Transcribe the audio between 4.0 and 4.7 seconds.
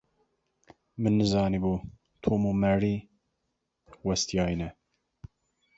westiyayî ne.